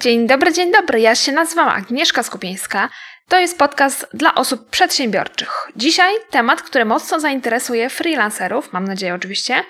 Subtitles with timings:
[0.00, 1.00] Dzień dobry, dzień dobry.
[1.00, 2.88] Ja się nazywam Agnieszka Skupieńska.
[3.28, 5.68] To jest podcast dla osób przedsiębiorczych.
[5.76, 9.64] Dzisiaj temat, który mocno zainteresuje freelancerów, mam nadzieję oczywiście.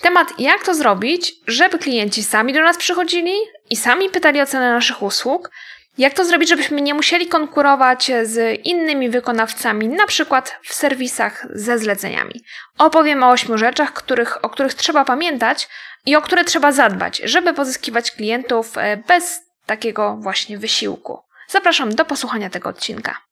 [0.00, 3.32] Temat, jak to zrobić, żeby klienci sami do nas przychodzili
[3.70, 5.50] i sami pytali o cenę naszych usług.
[5.98, 11.78] Jak to zrobić, żebyśmy nie musieli konkurować z innymi wykonawcami, na przykład w serwisach ze
[11.78, 12.44] zleceniami.
[12.78, 15.68] Opowiem o ośmiu rzeczach, których, o których trzeba pamiętać
[16.06, 21.18] i o które trzeba zadbać, żeby pozyskiwać klientów e, bez takiego właśnie wysiłku.
[21.48, 23.26] Zapraszam do posłuchania tego odcinka.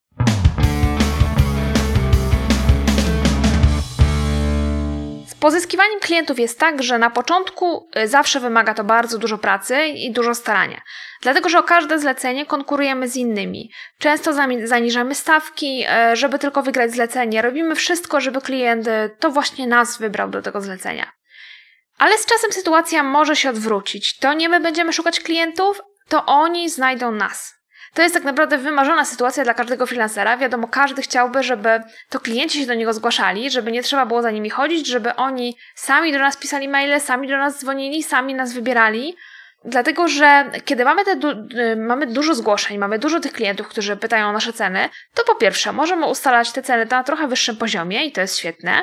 [5.27, 9.87] Z pozyskiwaniem klientów jest tak, że na początku y, zawsze wymaga to bardzo dużo pracy
[9.87, 10.80] i dużo starania.
[11.23, 13.71] Dlatego, że o każde zlecenie konkurujemy z innymi.
[13.98, 14.32] Często
[14.65, 17.43] zaniżamy stawki, y, żeby tylko wygrać zlecenie.
[17.43, 21.12] Robimy wszystko, żeby klient y, to właśnie nas wybrał do tego zlecenia.
[21.98, 24.19] Ale z czasem sytuacja może się odwrócić.
[24.19, 27.55] To nie my będziemy szukać klientów, to oni znajdą nas.
[27.95, 30.37] To jest tak naprawdę wymarzona sytuacja dla każdego freelancera.
[30.37, 34.30] Wiadomo, każdy chciałby, żeby to klienci się do niego zgłaszali, żeby nie trzeba było za
[34.30, 38.52] nimi chodzić, żeby oni sami do nas pisali maile, sami do nas dzwonili, sami nas
[38.52, 39.16] wybierali.
[39.65, 43.96] Dlatego, że kiedy mamy, te du y, mamy dużo zgłoszeń, mamy dużo tych klientów, którzy
[43.96, 48.07] pytają o nasze ceny, to po pierwsze możemy ustalać te ceny na trochę wyższym poziomie
[48.07, 48.83] i to jest świetne.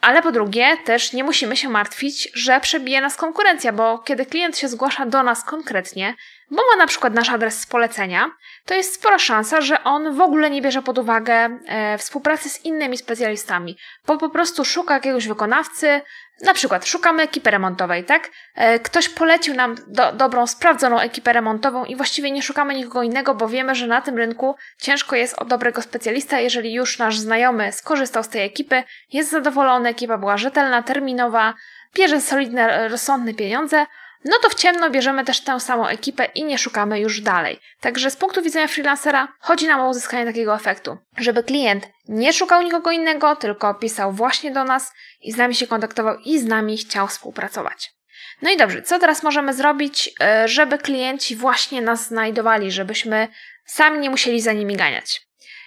[0.00, 4.58] Ale po drugie, też nie musimy się martwić, że przebije nas konkurencja, bo kiedy klient
[4.58, 6.14] się zgłasza do nas konkretnie,
[6.50, 8.30] bo ma na przykład nasz adres z polecenia,
[8.66, 12.64] to jest spora szansa, że on w ogóle nie bierze pod uwagę e, współpracy z
[12.64, 16.00] innymi specjalistami, bo po prostu szuka jakiegoś wykonawcy,
[16.42, 18.30] na przykład szukamy ekipy remontowej, tak?
[18.54, 23.34] E, ktoś polecił nam do, dobrą, sprawdzoną ekipę remontową i właściwie nie szukamy nikogo innego,
[23.34, 27.72] bo wiemy, że na tym rynku ciężko jest o dobrego specjalista, jeżeli już nasz znajomy
[27.72, 31.54] skorzystał z tej ekipy, jest zadowolony, ekipa była rzetelna, terminowa,
[31.94, 33.86] bierze solidne, rozsądne pieniądze,
[34.24, 37.60] no to w ciemno bierzemy też tę samą ekipę i nie szukamy już dalej.
[37.80, 42.62] Także z punktu widzenia freelancera chodzi nam o uzyskanie takiego efektu, żeby klient nie szukał
[42.62, 46.78] nikogo innego, tylko pisał właśnie do nas i z nami się kontaktował i z nami
[46.78, 47.94] chciał współpracować.
[48.42, 53.28] No i dobrze, co teraz możemy zrobić, e, żeby klienci właśnie nas znajdowali, żebyśmy
[53.66, 55.26] sami nie musieli za nimi ganiać?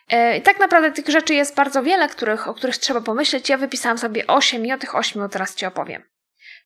[0.10, 3.50] E, tak naprawdę tych rzeczy jest bardzo wiele, których, o których trzeba pomyśleć.
[3.50, 6.04] Ja wypisałam sobie 8 i o tych 8 teraz Ci opowiem.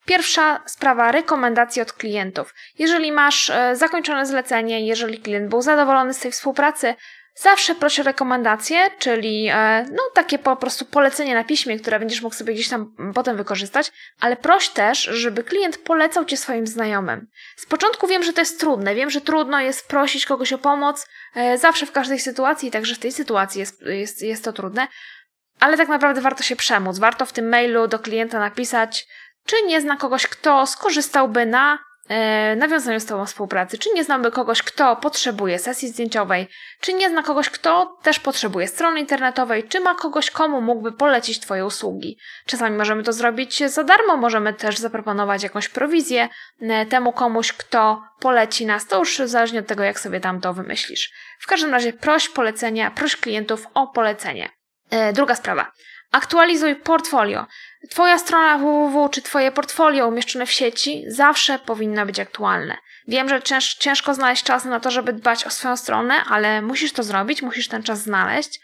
[0.06, 2.53] Pierwsza sprawa rekomendacji od klientów.
[2.79, 6.95] Jeżeli masz e, zakończone zlecenie, jeżeli klient był zadowolony z tej współpracy,
[7.35, 12.22] zawsze proś o rekomendacje, czyli e, no takie po prostu polecenie na piśmie, które będziesz
[12.22, 17.28] mógł sobie gdzieś tam potem wykorzystać, ale proś też, żeby klient polecał cię swoim znajomym.
[17.57, 21.07] Z początku wiem, że to jest trudne, wiem, że trudno jest prosić kogoś o pomoc,
[21.35, 24.88] e, zawsze w każdej sytuacji, także w tej sytuacji jest, jest, jest to trudne,
[25.59, 29.07] ale tak naprawdę warto się przemóc, warto w tym mailu do klienta napisać,
[29.46, 31.79] czy nie zna kogoś, kto skorzystałby na
[32.09, 33.78] e, nawiązaniu z Tobą współpracy?
[33.78, 36.47] Czy nie znamy kogoś, kto potrzebuje sesji zdjęciowej?
[36.81, 39.63] Czy nie zna kogoś, kto też potrzebuje strony internetowej?
[39.63, 42.18] Czy ma kogoś, komu mógłby polecić Twoje usługi?
[42.46, 46.30] Czasami możemy to zrobić za darmo, możemy też zaproponować jakąś prowizję
[46.62, 48.88] e, temu komuś, kto poleci nas.
[48.88, 51.12] To już zależnie od tego, jak sobie tam to wymyślisz.
[51.40, 54.50] W każdym razie proś polecenia, proś klientów o polecenie.
[54.90, 55.72] E, druga sprawa.
[56.11, 57.45] Aktualizuj portfolio.
[57.89, 62.77] Twoja strona www czy Twoje portfolio umieszczone w sieci zawsze powinno być aktualne.
[63.07, 66.94] Wiem, że cięż, ciężko znaleźć czas na to, żeby dbać o swoją stronę, ale musisz
[66.94, 68.61] to zrobić, musisz ten czas znaleźć.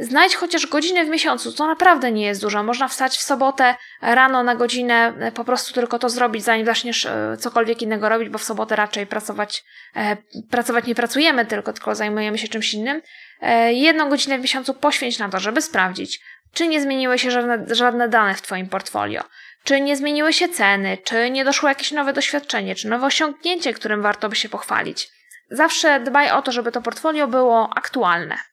[0.00, 2.62] Znajdź chociaż godzinę w miesiącu, to naprawdę nie jest dużo.
[2.62, 7.06] Można wstać w sobotę rano na godzinę, e, po prostu tylko to zrobić, zanim zaczniesz
[7.06, 9.64] e, cokolwiek innego robić, bo w sobotę raczej pracować,
[9.96, 10.16] e,
[10.50, 13.02] pracować nie pracujemy, tylko, tylko zajmujemy się czymś innym.
[13.70, 16.20] Jedną godzinę w miesiącu poświęć na to, żeby sprawdzić,
[16.54, 19.22] czy nie zmieniły się żadne, żadne dane w Twoim portfolio?
[19.64, 20.98] Czy nie zmieniły się ceny?
[21.04, 22.74] Czy nie doszło jakieś nowe doświadczenie?
[22.74, 25.08] Czy nowe osiągnięcie, którym warto by się pochwalić?
[25.50, 28.49] Zawsze dbaj o to, żeby to portfolio było aktualne.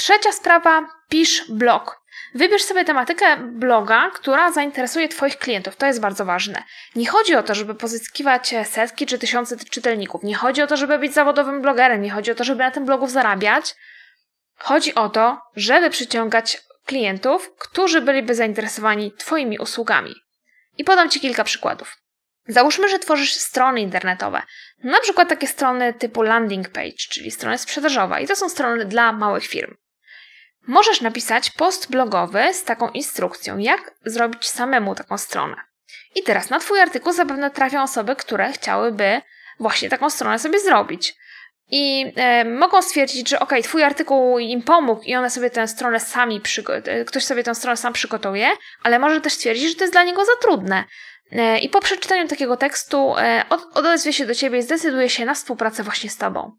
[0.00, 2.00] Trzecia sprawa, pisz blog.
[2.34, 5.76] Wybierz sobie tematykę bloga, która zainteresuje Twoich klientów.
[5.76, 6.62] To jest bardzo ważne.
[6.96, 10.22] Nie chodzi o to, żeby pozyskiwać setki czy tysiące czytelników.
[10.22, 12.02] Nie chodzi o to, żeby być zawodowym blogerem.
[12.02, 13.74] Nie chodzi o to, żeby na tym blogu zarabiać.
[14.56, 20.14] Chodzi o to, żeby przyciągać klientów, którzy byliby zainteresowani Twoimi usługami.
[20.78, 21.96] I podam Ci kilka przykładów.
[22.48, 24.42] Załóżmy, że tworzysz strony internetowe,
[24.84, 29.12] na przykład takie strony typu landing page, czyli strony sprzedażowa, i to są strony dla
[29.12, 29.74] małych firm.
[30.66, 35.56] Możesz napisać post blogowy z taką instrukcją, jak zrobić samemu taką stronę.
[36.14, 39.20] I teraz na Twój artykuł zapewne trafią osoby, które chciałyby
[39.60, 41.14] właśnie taką stronę sobie zrobić
[41.70, 46.00] i e, mogą stwierdzić, że ok, twój artykuł im pomógł i one sobie tę stronę
[46.00, 48.48] sami, e, ktoś sobie tę stronę sam przygotuje,
[48.82, 50.84] ale może też stwierdzić, że to jest dla niego za trudne.
[51.62, 53.14] i po przeczytaniu takiego tekstu
[53.74, 56.52] odezwie się do ciebie i zdecyduje się na współpracę właśnie z tobą.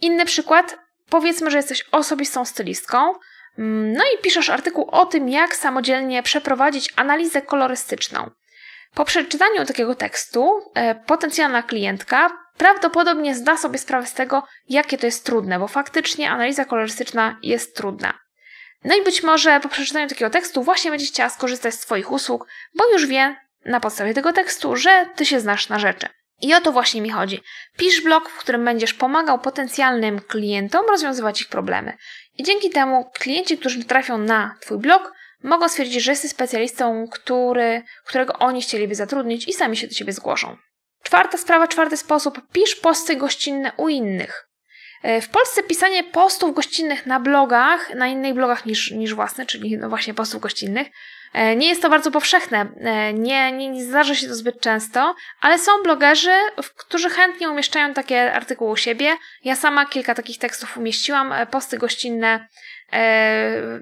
[0.00, 0.78] Inny przykład,
[1.10, 3.14] powiedzmy, że jesteś osobistą stylistką,
[3.58, 8.30] mm, no i piszesz artykuł o tym, jak samodzielnie przeprowadzić analizę kolorystyczną.
[8.94, 15.06] Po przeczytaniu takiego tekstu, e, potencjalna klientka prawdopodobnie zda sobie sprawę z tego, jakie to
[15.06, 18.18] jest trudne, bo faktycznie analiza kolorystyczna jest trudna.
[18.84, 22.46] No i być może po przeczytaniu takiego tekstu właśnie będzie chciała skorzystać z Twoich usług,
[22.74, 26.08] bo już wie na podstawie tego tekstu, że Ty się znasz na rzeczy.
[26.44, 27.40] I o to właśnie mi chodzi.
[27.76, 31.96] Pisz blog, w którym będziesz pomagał potencjalnym klientom rozwiązywać ich problemy.
[32.38, 35.12] I dzięki temu klienci, którzy trafią na Twój blog,
[35.42, 40.12] mogą stwierdzić, że jesteś specjalistą, który, którego oni chcieliby zatrudnić i sami się do Ciebie
[40.12, 40.56] zgłoszą.
[41.02, 42.40] Czwarta sprawa, czwarty sposób.
[42.52, 44.48] Pisz posty gościnne u innych.
[45.02, 49.78] E, w Polsce pisanie postów gościnnych na blogach, na innych blogach niż, niż własne, czyli
[49.78, 50.86] no właśnie postów gościnnych,
[51.56, 52.66] nie jest to bardzo powszechne.
[52.80, 56.34] E, nie, nie, nie zdarza się to zbyt często, ale są blogerzy,
[56.76, 59.16] którzy chętnie umieszczają takie artykuły u siebie.
[59.44, 62.48] Ja sama kilka takich tekstów umieściłam, posty gościnne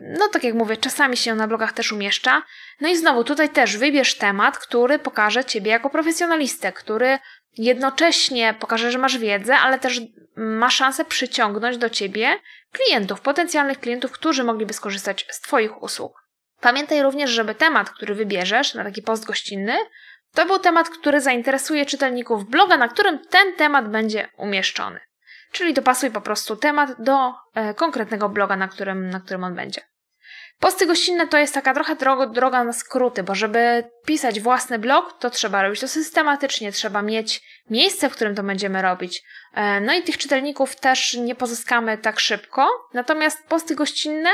[0.00, 2.42] no, tak jak mówię, czasami się na blogach też umieszcza.
[2.80, 7.18] No i znowu, tutaj też wybierz temat, który pokaże Ciebie jako profesjonalistę, który
[7.58, 10.00] jednocześnie pokaże, że masz wiedzę, ale też
[10.36, 12.38] ma szansę przyciągnąć do Ciebie
[12.72, 16.22] klientów, potencjalnych klientów, którzy mogliby skorzystać z Twoich usług.
[16.62, 19.76] Pamiętaj również, żeby temat, który wybierzesz na taki post gościnny,
[20.34, 25.00] to był temat, który zainteresuje czytelników bloga, na którym ten temat będzie umieszczony.
[25.52, 29.80] Czyli dopasuj po prostu temat do e, konkretnego bloga, na którym, na którym on będzie.
[30.58, 35.18] Posty gościnne to jest taka trochę droga, droga na skróty, bo żeby pisać własny blog,
[35.18, 39.22] to trzeba robić to systematycznie, trzeba mieć miejsce, w którym to będziemy robić.
[39.54, 42.68] E, no i tych czytelników też nie pozyskamy tak szybko.
[42.94, 44.30] Natomiast posty gościnne,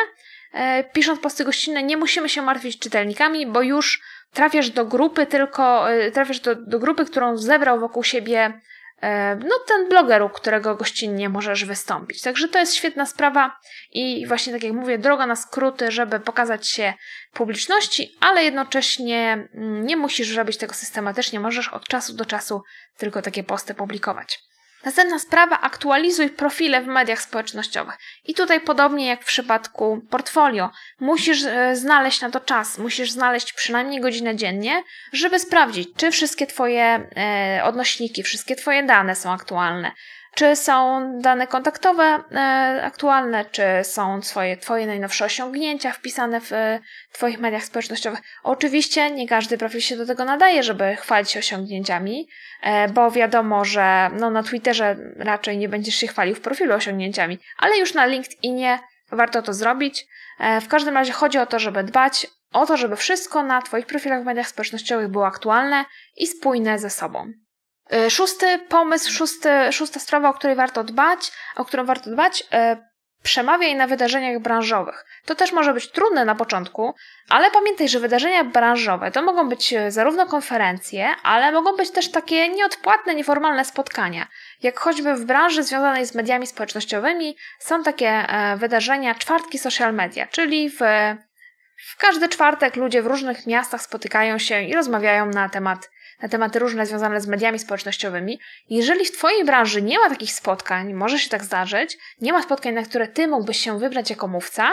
[0.93, 4.01] pisząc posty gościnne, nie musimy się martwić czytelnikami, bo już
[4.33, 8.61] trafiasz do grupy tylko, e, trafiasz do, do grupy, którą zebrał wokół siebie
[9.03, 12.23] E, no ten bloger, u którego gościnnie możesz wystąpić.
[12.23, 13.59] Także to jest świetna sprawa
[13.93, 16.95] i właśnie tak jak mówię, droga na skróty, żeby pokazać się
[17.33, 22.63] publiczności, ale jednocześnie mm, nie musisz robić tego systematycznie, możesz od czasu do czasu
[22.97, 24.41] tylko takie posty publikować.
[24.85, 27.99] Następna sprawa, aktualizuj profile w mediach społecznościowych.
[28.25, 30.71] I tutaj podobnie jak w przypadku portfolio,
[31.01, 34.83] musisz e, znaleźć na to czas, musisz znaleźć przynajmniej godzinę dziennie,
[35.13, 39.93] żeby sprawdzić, czy wszystkie Twoje e, odnośniki, wszystkie Twoje dane są aktualne,
[40.39, 46.81] czy są dane kontaktowe e, aktualne, czy są twoje, twoje najnowsze osiągnięcia wpisane w e,
[47.13, 48.21] Twoich mediach społecznościowych.
[48.43, 52.29] Oczywiście nie każdy profil się do tego nadaje, żeby chwalić się osiągnięciami,
[52.63, 57.39] e, bo wiadomo, że no, na Twitterze raczej nie będziesz się chwalił w profilu osiągnięciami,
[57.59, 58.79] ale już na LinkedInie
[59.11, 60.07] warto to zrobić.
[60.61, 64.23] W każdym razie chodzi o to, żeby dbać o to, żeby wszystko na Twoich profilach
[64.23, 65.85] w mediach społecznościowych było aktualne
[66.17, 67.33] i spójne ze sobą.
[67.93, 72.89] E, szósty pomysł, szósty, szósta sprawa, o której warto dbać, o którą warto dbać, e,
[73.23, 75.05] przemawiaj na wydarzeniach branżowych.
[75.25, 76.95] To też może być trudne na początku,
[77.29, 82.11] ale pamiętaj, że wydarzenia branżowe to mogą być e, zarówno konferencje, ale mogą być też
[82.11, 84.27] takie nieodpłatne, nieformalne spotkania.
[84.63, 88.27] Jak choćby w branży związanej z mediami społecznościowymi są takie
[88.57, 90.79] wydarzenia czwartki social media, czyli w,
[91.77, 95.91] w każdy czwartek ludzie w różnych miastach spotykają się i rozmawiają na temat
[96.23, 98.41] na tematy różne związane z mediami społecznościowymi.
[98.71, 102.75] Jeżeli w Twojej branży nie ma takich spotkań, może się tak zdarzyć, nie ma spotkań,
[102.75, 104.73] na które Ty mógłbyś się wybrać jako mówca,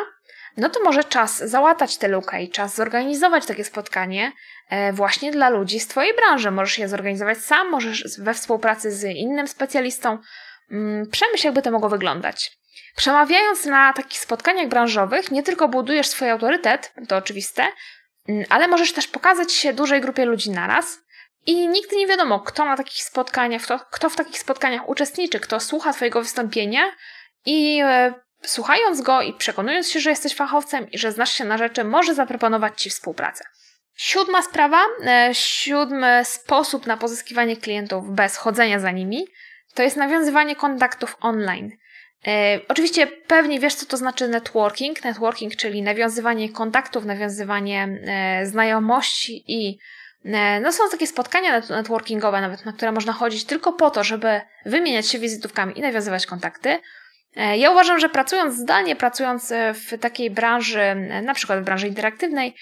[0.57, 4.31] no to może czas załatać tę lukę i czas zorganizować takie spotkanie
[4.69, 6.51] e, właśnie dla ludzi z Twojej branży.
[6.51, 10.17] Możesz je zorganizować sam, możesz we współpracy z innym specjalistą.
[10.71, 12.57] Mm, przemyśl, jakby to mogło wyglądać.
[12.95, 17.63] Przemawiając na takich spotkaniach branżowych, nie tylko budujesz swój autorytet, to oczywiste,
[18.29, 20.97] mm, ale możesz też pokazać się dużej grupie ludzi naraz,
[21.45, 25.59] i nigdy nie wiadomo, kto na takich spotkaniach, kto, kto w takich spotkaniach uczestniczy, kto
[25.59, 26.91] słucha Twojego wystąpienia
[27.45, 31.57] i e, słuchając go i przekonując się, że jesteś fachowcem i że znasz się na
[31.57, 33.43] rzeczy, może zaproponować Ci współpracę.
[33.95, 39.27] Siódma sprawa, e, siódmy sposób na pozyskiwanie klientów bez chodzenia za nimi,
[39.73, 41.71] to jest nawiązywanie kontaktów online.
[42.27, 45.03] E, oczywiście pewnie wiesz, co to znaczy networking.
[45.03, 49.77] Networking, czyli nawiązywanie kontaktów, nawiązywanie e, znajomości i
[50.61, 55.07] no są takie spotkania networkingowe nawet, na które można chodzić tylko po to, żeby wymieniać
[55.07, 56.79] się wizytówkami i nawiązywać kontakty.
[57.35, 61.87] E, ja uważam, że pracując zdalnie, pracując e, w takiej branży, na przykład w branży
[61.87, 62.55] interaktywnej,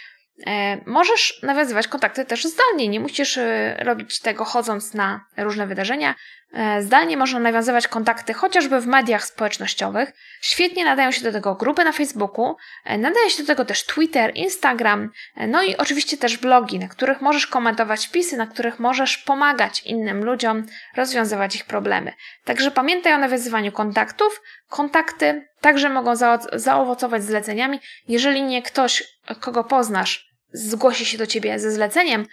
[0.86, 2.88] możesz nawiązywać kontakty też zdalnie.
[2.88, 3.40] Nie musisz
[3.78, 6.16] robić tego chodząc na różne wydarzenia.
[6.54, 10.14] E, zdalnie można nawiązywać kontakty chociażby w mediach społecznościowych.
[10.42, 12.56] Świetnie nadają się do tego grupy na Facebooku,
[12.86, 16.88] e, nadaje się do tego też Twitter, Instagram, e, no i oczywiście też blogi, na
[16.88, 22.14] których możesz komentować wpisy, na których możesz pomagać innym ludziom rozwiązywać ich problemy.
[22.46, 24.42] Także pamiętaj o nawiązywaniu kontaktów.
[24.70, 26.14] Kontakty także mogą
[26.54, 27.80] zaowocować zleceniami.
[28.08, 29.04] Jeżeli nie ktoś,
[29.40, 32.26] kogo poznasz, zgłosi się do ciebie ze zleceniem,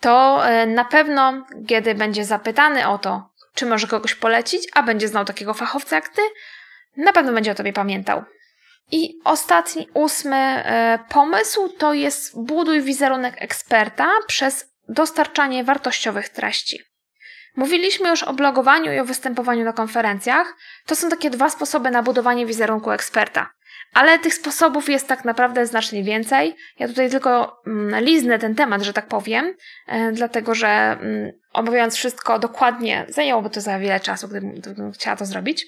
[0.00, 5.24] to na pewno, kiedy będzie zapytany o to, czy może kogoś polecić, a będzie znał
[5.24, 6.22] takiego fachowca jak ty,
[6.96, 8.24] na pewno będzie o tobie pamiętał.
[8.92, 16.80] I ostatni, ósmy e, pomysł to jest buduj wizerunek eksperta przez dostarczanie wartościowych treści.
[17.56, 20.56] Mówiliśmy już o blogowaniu i o występowaniu na konferencjach.
[20.86, 23.50] To są takie dwa sposoby na budowanie wizerunku eksperta.
[23.94, 26.56] Ale tych sposobów jest tak naprawdę znacznie więcej.
[26.78, 29.54] Ja tutaj tylko mm, liznę ten temat, że tak powiem,
[29.86, 35.16] e, dlatego że mm, omawiając wszystko dokładnie, zajęłoby to za wiele czasu, gdybym, gdybym chciała
[35.16, 35.66] to zrobić.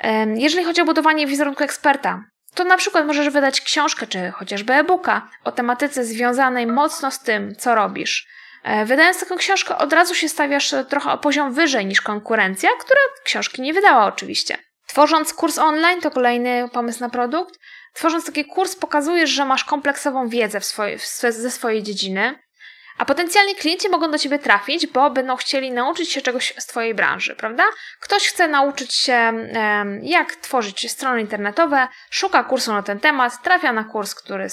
[0.00, 4.72] E, jeżeli chodzi o budowanie wizerunku eksperta, to na przykład możesz wydać książkę czy chociażby
[4.72, 8.28] e-booka o tematyce związanej mocno z tym, co robisz.
[8.64, 13.00] E, wydając taką książkę, od razu się stawiasz trochę o poziom wyżej niż konkurencja, która
[13.24, 14.58] książki nie wydała oczywiście.
[14.86, 17.58] Tworząc kurs online, to kolejny pomysł na produkt.
[17.92, 22.38] Tworząc taki kurs, pokazujesz, że masz kompleksową wiedzę w swoje, w, ze swojej dziedziny,
[22.98, 26.94] a potencjalni klienci mogą do ciebie trafić, bo będą chcieli nauczyć się czegoś z twojej
[26.94, 27.64] branży, prawda?
[28.00, 29.32] Ktoś chce nauczyć się,
[30.02, 34.46] jak tworzyć strony internetowe, szuka kursu na ten temat, trafia na kurs, który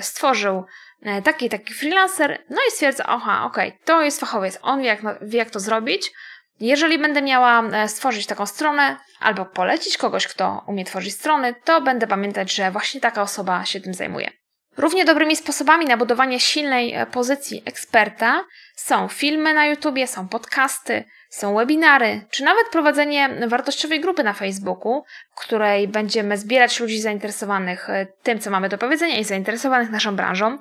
[0.00, 0.64] stworzył
[1.02, 4.86] e, taki taki freelancer, no i stwierdza, aha, okej, okay, to jest fachowiec, on wie
[4.86, 6.10] jak, wie jak to zrobić,
[6.60, 11.80] jeżeli będę miała e, stworzyć taką stronę albo polecić kogoś, kto umie tworzyć strony, to
[11.80, 14.30] będę pamiętać, że właśnie taka osoba się tym zajmuje.
[14.76, 18.44] Równie dobrymi sposobami na budowanie silnej e, pozycji eksperta
[18.76, 25.04] są filmy na YouTubie, są podcasty, są webinary, czy nawet prowadzenie wartościowej grupy na Facebooku,
[25.36, 30.16] w której będziemy zbierać ludzi zainteresowanych e, tym, co mamy do powiedzenia i zainteresowanych naszą
[30.16, 30.58] branżą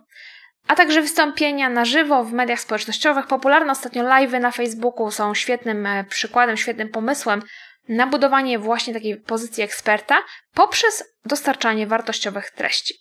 [0.68, 3.28] a także wystąpienia na żywo w mediach społecznościowych.
[3.28, 7.42] Popularne ostatnio live'y na Facebooku są świetnym e, przykładem, świetnym pomysłem
[7.90, 10.18] na budowanie właśnie takiej pozycji eksperta
[10.54, 12.94] poprzez dostarczanie wartościowych treści.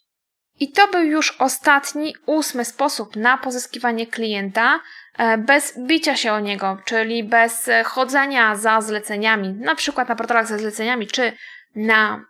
[0.60, 4.80] I to był już ostatni, ósmy sposób na pozyskiwanie klienta
[5.18, 10.46] e, bez bicia się o niego, czyli bez chodzenia za zleceniami, na przykład na portalach
[10.46, 11.32] ze zleceniami, czy
[11.74, 12.24] na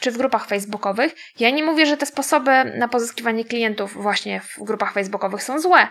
[0.00, 1.14] czy w grupach facebookowych.
[1.38, 5.88] Ja nie mówię, że te sposoby na pozyskiwanie klientów właśnie w grupach facebookowych są złe,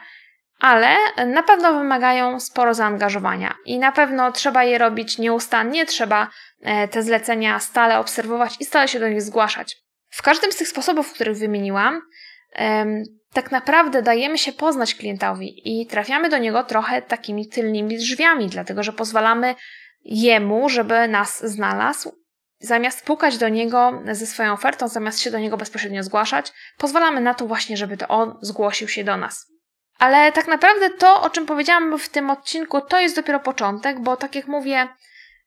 [0.60, 6.28] ale na pewno wymagają sporo zaangażowania i na pewno trzeba je robić nieustannie, trzeba
[6.62, 9.78] e, te zlecenia stale obserwować i stale się do nich zgłaszać.
[10.10, 12.02] W każdym z tych sposobów, których wymieniłam,
[13.34, 18.84] tak naprawdę dajemy się poznać klientowi i trafiamy do niego trochę takimi tylnymi drzwiami, dlatego
[18.84, 19.56] że pozwalamy
[20.06, 22.21] jemu, żeby nas znalazł,
[22.62, 27.34] zamiast pukać do niego ze swoją ofertą, zamiast się do niego bezpośrednio zgłaszać, pozwalamy na
[27.34, 29.52] to właśnie, żeby to on zgłosił się do nas.
[30.00, 34.18] Ale tak naprawdę to, o czym powiedziałam w tym odcinku, to jest dopiero początek, bo
[34.18, 34.88] tak jak mówię,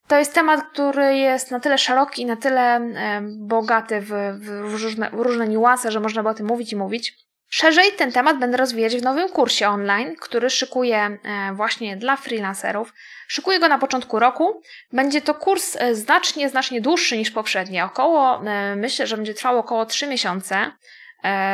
[0.08, 2.90] to jest temat, który jest na tyle szeroki i na tyle
[3.38, 4.08] bogaty w,
[4.40, 7.23] w, różne, w różne niuanse, że można by o tym mówić i mówić.
[7.50, 12.92] Szerzej ten temat będę rozwijać w nowym kursie online, który szykuję e, właśnie dla freelancerów.
[13.28, 14.62] Szykuję go na początku roku.
[14.92, 17.84] Będzie to kurs e, znacznie, znacznie dłuższy niż poprzednie.
[17.84, 20.72] Około, e, myślę, że będzie trwał około 3 miesiące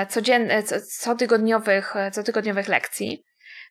[0.08, 0.64] codziennych,
[1.04, 3.24] cotygodniowych, cotygodniowych lekcji.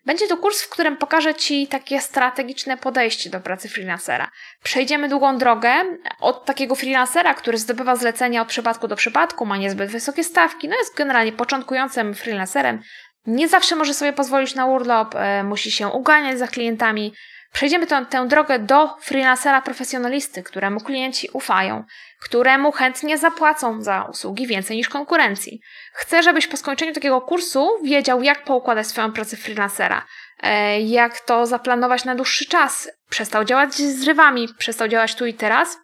[0.06, 4.32] Będzie to kurs, w którym pokażę Ci takie strategiczne podejście do pracy freelancera.
[4.64, 5.72] Przejdziemy długą drogę
[6.20, 10.76] od takiego freelancera, który zdobywa zlecenia od przypadku do przypadku, ma niezbyt wysokie stawki, no
[10.76, 12.82] jest generalnie początkującym freelancerem,
[13.26, 17.14] nie zawsze może sobie pozwolić na urlop, e, musi się uganiać za klientami,
[17.54, 21.84] Przejdziemy tę, tę drogę do freelancera profesjonalisty, któremu klienci ufają,
[22.20, 25.62] któremu chętnie zapłacą za usługi więcej niż konkurencji.
[25.94, 30.06] Chcę, żebyś po skończeniu takiego kursu wiedział, jak poukładać swoją pracę freelancera,
[30.44, 32.90] e, jak to zaplanować na dłuższy czas.
[33.10, 35.78] Przestał działać z rywami, przestał działać tu i teraz,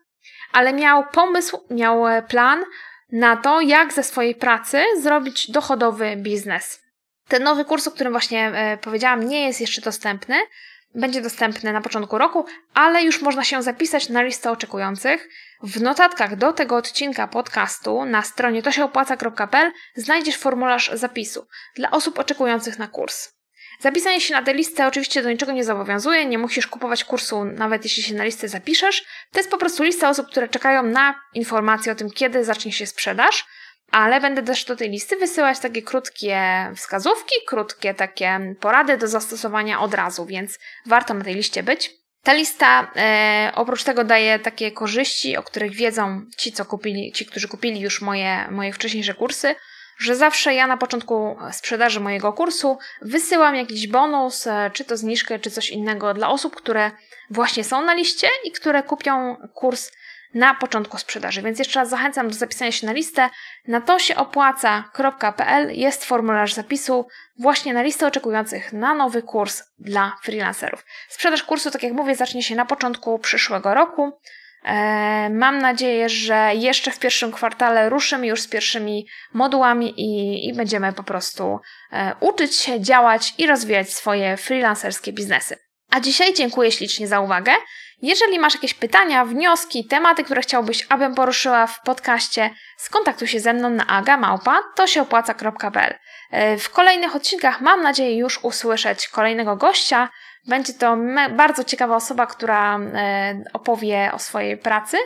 [0.52, 2.64] ale miał pomysł, miał e, plan
[3.12, 6.86] na to, jak ze swojej pracy zrobić dochodowy biznes.
[7.28, 10.36] Ten nowy kurs, o którym właśnie e, powiedziałam, nie jest jeszcze dostępny,
[10.96, 15.30] będzie dostępny na początku roku, ale już można się zapisać na listę oczekujących.
[15.64, 22.80] W notatkach do tego odcinka podcastu na stronie tosiaopłaca.pl znajdziesz formularz zapisu dla osób oczekujących
[22.80, 23.36] na kurs.
[23.80, 27.84] Zapisanie się na tę listę oczywiście do niczego nie zobowiązuje, nie musisz kupować kursu nawet
[27.84, 29.06] jeśli się na listę zapiszesz.
[29.32, 32.86] To jest po prostu lista osób, które czekają na informacje o tym, kiedy zacznie się
[32.86, 33.46] sprzedaż
[33.92, 36.42] ale będę też do tej listy wysyłać takie krótkie
[36.76, 41.92] wskazówki, krótkie takie porady do zastosowania od razu, więc warto na tej liście być.
[42.24, 47.26] Ta lista e, oprócz tego daje takie korzyści, o których wiedzą ci, co kupili, ci,
[47.26, 49.56] którzy kupili już moje, moje wcześniejsze kursy,
[49.98, 55.40] że zawsze ja na początku sprzedaży mojego kursu wysyłam jakiś bonus, e, czy to zniżkę,
[55.40, 56.92] czy coś innego dla osób, które
[57.30, 59.92] właśnie są na liście i które kupią kurs
[60.36, 61.42] na początku sprzedaży.
[61.42, 63.30] Więc jeszcze raz zachęcam do zapisania się na listę.
[63.68, 67.08] Na to się opłaca.pl jest formularz zapisu
[67.40, 70.86] właśnie na listę oczekujących na nowy kurs dla freelancerów.
[71.10, 74.20] Sprzedaż kursu, tak jak mówię, zacznie się na początku przyszłego roku.
[74.66, 80.54] E, mam nadzieję, że jeszcze w pierwszym kwartale ruszymy już z pierwszymi modułami i, i
[80.54, 81.60] będziemy po prostu
[81.92, 85.65] e, uczyć się, działać i rozwijać swoje freelancerskie biznesy.
[85.96, 87.52] A dzisiaj dziękuję ślicznie za uwagę.
[88.02, 93.54] Jeżeli masz jakieś pytania, wnioski, tematy, które chciałbyś, abym poruszyła w podcaście, skontaktuj się ze
[93.54, 95.94] mną na agamałpa, to się opłaca.pl.
[96.32, 100.10] E, w kolejnych odcinkach mam nadzieję już usłyszeć kolejnego gościa.
[100.48, 100.98] Będzie to
[101.32, 104.98] bardzo ciekawa osoba, która e, opowie o swojej pracy.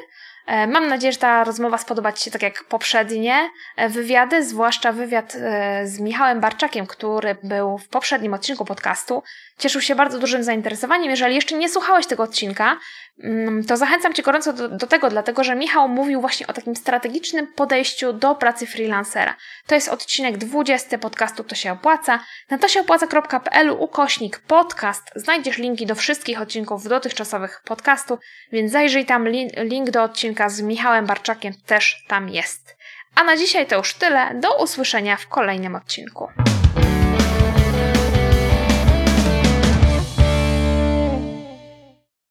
[0.46, 3.50] E, mam nadzieję, że ta rozmowa spodoba Ci się tak jak poprzednie
[3.90, 5.34] wywiady, zwłaszcza wywiad
[5.84, 9.24] z Michałem Barczakiem, który był w poprzednim odcinku podcastu
[9.60, 11.10] cieszył się bardzo dużym zainteresowaniem.
[11.10, 12.78] Jeżeli jeszcze nie słuchałeś tego odcinka,
[13.24, 16.76] mm, to zachęcam Cię gorąco do, do, tego, dlatego że Michał mówił właśnie o takim
[16.76, 19.36] strategicznym podejściu do pracy freelancera.
[19.68, 22.20] To jest odcinek 20 podcastu To się opłaca.
[22.50, 28.20] Na tosieopłaca.pl ukośnik podcast znajdziesz linki do wszystkich odcinków dotychczasowych podcastu,
[28.52, 32.80] więc zajrzyj tam, link do odcinka z Michałem Barczakiem też tam jest.
[33.16, 34.36] A na dzisiaj to już tyle.
[34.36, 36.28] Do usłyszenia w kolejnym odcinku.